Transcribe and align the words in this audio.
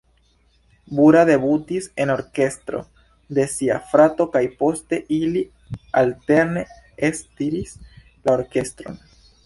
Bura 0.99 1.19
debutis 1.29 1.87
en 2.05 2.13
orkestro 2.13 2.81
de 3.39 3.45
sia 3.57 3.77
frato 3.93 4.29
kaj 4.37 4.43
poste 4.63 5.01
ili 5.21 5.47
alterne 6.05 6.67
estris 7.13 7.81
la 8.05 8.41
orkestron. 8.41 9.03